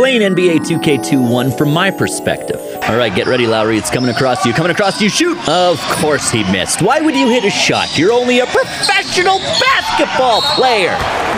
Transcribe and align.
playing 0.00 0.22
NBA 0.22 0.60
2K21 0.60 1.58
from 1.58 1.74
my 1.74 1.90
perspective. 1.90 2.58
All 2.84 2.96
right, 2.96 3.14
get 3.14 3.26
ready, 3.26 3.46
Lowry. 3.46 3.76
It's 3.76 3.90
coming 3.90 4.08
across 4.08 4.46
you. 4.46 4.54
Coming 4.54 4.72
across 4.72 4.98
you. 4.98 5.10
Shoot. 5.10 5.36
Of 5.46 5.78
course 6.00 6.30
he 6.30 6.42
missed. 6.50 6.80
Why 6.80 7.00
would 7.00 7.14
you 7.14 7.28
hit 7.28 7.44
a 7.44 7.50
shot? 7.50 7.98
You're 7.98 8.10
only 8.10 8.38
a 8.38 8.46
professional 8.46 9.40
basketball 9.60 10.40
player. 10.56 10.96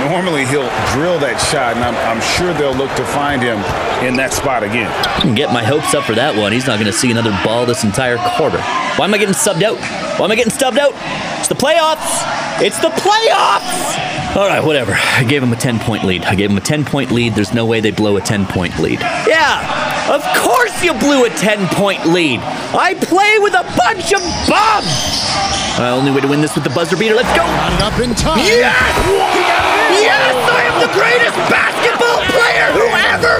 Normally 0.09 0.46
he'll 0.46 0.71
drill 0.95 1.19
that 1.19 1.43
shot, 1.51 1.75
and 1.75 1.85
I'm, 1.85 1.96
I'm 2.06 2.22
sure 2.22 2.54
they'll 2.54 2.72
look 2.72 2.95
to 2.95 3.04
find 3.06 3.43
him 3.43 3.59
in 4.06 4.14
that 4.19 4.32
spot 4.32 4.62
again. 4.62 4.86
Get 5.34 5.52
my 5.52 5.64
hopes 5.64 5.92
up 5.92 6.04
for 6.04 6.14
that 6.14 6.36
one. 6.36 6.52
He's 6.52 6.68
not 6.68 6.79
going 6.79 6.86
to 6.86 6.96
see 6.96 7.10
another 7.10 7.36
ball 7.44 7.66
this 7.66 7.82
entire 7.82 8.16
quarter. 8.36 8.62
Why 8.94 9.06
am 9.06 9.12
I 9.12 9.18
getting 9.18 9.34
subbed 9.34 9.64
out? 9.64 9.79
Why 10.20 10.26
am 10.26 10.30
I 10.30 10.36
getting 10.36 10.52
stubbed 10.52 10.79
out? 10.79 10.92
It's 11.40 11.48
the 11.48 11.56
playoffs. 11.56 12.62
It's 12.62 12.79
the 12.79 12.90
playoffs. 12.90 14.11
All 14.35 14.49
right, 14.49 14.64
whatever. 14.64 14.95
I 14.96 15.25
gave 15.25 15.43
him 15.43 15.53
a 15.53 15.57
10 15.57 15.79
point 15.80 16.05
lead. 16.05 16.25
I 16.25 16.35
gave 16.35 16.51
him 16.51 16.57
a 16.57 16.62
10 16.62 16.87
point 16.87 17.11
lead. 17.11 17.35
There's 17.35 17.53
no 17.53 17.67
way 17.67 17.81
they 17.81 17.91
blow 17.91 18.17
a 18.17 18.21
10 18.23 18.46
point 18.46 18.79
lead. 18.79 18.99
Yeah, 19.29 20.09
of 20.09 20.23
course 20.40 20.82
you 20.82 20.95
blew 20.95 21.27
a 21.27 21.29
10 21.29 21.68
point 21.77 22.07
lead. 22.07 22.40
I 22.73 22.95
play 22.95 23.39
with 23.40 23.53
a 23.53 23.63
bunch 23.76 24.14
of 24.14 24.23
bums. 24.49 24.89
Uh, 25.79 25.95
only 25.95 26.11
way 26.13 26.23
to 26.23 26.29
win 26.29 26.40
this 26.40 26.54
with 26.54 26.64
the 26.64 26.71
buzzer 26.71 26.96
beater. 26.96 27.14
Let's 27.14 27.29
go. 27.37 27.45
Got 27.45 27.73
it 27.75 27.82
up 27.82 28.00
in 28.00 28.14
time. 28.14 28.39
Yes! 28.39 28.73
Yes! 30.00 30.35
I 30.49 30.62
am 30.64 30.81
the 30.81 30.93
greatest 30.96 31.37
basketball 31.53 32.25
player 32.33 32.73
who 32.73 32.89
ever 33.12 33.37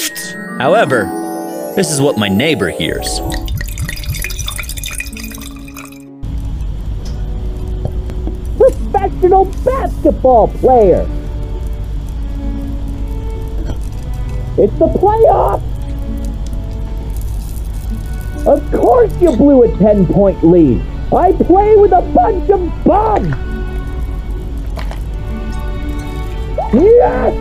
lived! 0.00 0.58
However, 0.58 1.04
this 1.76 1.90
is 1.90 2.00
what 2.00 2.16
my 2.16 2.28
neighbor 2.28 2.70
hears. 2.70 3.20
Professional 9.00 9.46
basketball 9.64 10.48
player! 10.48 11.08
It's 14.58 14.78
the 14.78 14.88
playoffs! 15.00 15.62
Of 18.46 18.70
course 18.70 19.10
you 19.22 19.34
blew 19.36 19.62
a 19.62 19.74
10 19.78 20.06
point 20.06 20.44
lead! 20.44 20.82
I 21.14 21.32
play 21.32 21.76
with 21.76 21.92
a 21.92 22.02
bunch 22.14 22.50
of 22.50 22.60
bums! 22.84 23.34
Yes! 26.74 27.34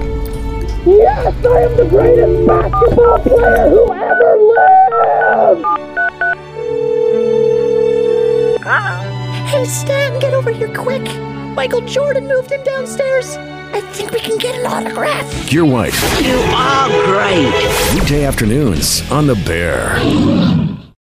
Yes, 0.87 1.45
I 1.45 1.59
am 1.63 1.75
the 1.75 1.87
greatest 1.89 2.47
basketball 2.47 3.19
player 3.19 3.69
who 3.69 3.93
ever 3.93 4.37
lived! 4.55 5.65
Hey, 9.49 9.65
Stan, 9.65 10.19
get 10.19 10.33
over 10.33 10.51
here 10.51 10.73
quick. 10.73 11.05
Michael 11.55 11.81
Jordan 11.81 12.27
moved 12.27 12.51
him 12.51 12.63
downstairs. 12.63 13.37
I 13.71 13.81
think 13.93 14.11
we 14.11 14.19
can 14.19 14.37
get 14.37 14.55
an 14.59 14.65
autograph. 14.65 15.51
Your 15.51 15.65
wife. 15.65 16.01
You 16.21 16.37
are 16.55 16.89
great. 17.05 17.53
Weekday 17.93 18.25
afternoons 18.25 19.09
on 19.11 19.27
The 19.27 19.35
Bear. 19.35 20.88